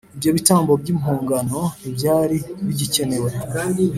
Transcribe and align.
ibyo 0.15 0.29
bitambo 0.37 0.71
by 0.81 0.87
impongano 0.93 1.59
ntibyari 1.79 2.37
bigikenewe. 2.65 3.29